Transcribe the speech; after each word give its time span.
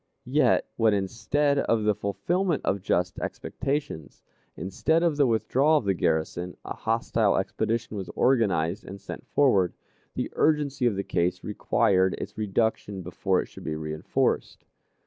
Yet, 0.25 0.67
when 0.77 0.95
instead 0.95 1.59
of 1.59 1.83
the 1.83 1.93
fulfillment 1.93 2.63
of 2.65 2.81
just 2.81 3.19
expectations, 3.19 4.23
instead 4.57 5.03
of 5.03 5.15
the 5.15 5.27
withdrawal 5.27 5.77
of 5.77 5.85
the 5.85 5.93
garrison, 5.93 6.57
a 6.65 6.73
hostile 6.75 7.37
expedition 7.37 7.95
was 7.97 8.09
organized 8.15 8.83
and 8.83 8.99
sent 8.99 9.27
forward, 9.27 9.75
the 10.15 10.31
urgency 10.33 10.87
of 10.87 10.95
the 10.95 11.03
case 11.03 11.43
required 11.43 12.15
its 12.17 12.35
reduction 12.35 13.03
before 13.03 13.43
it 13.43 13.45
should 13.45 13.63
be 13.63 13.73
reënforced. 13.75 14.57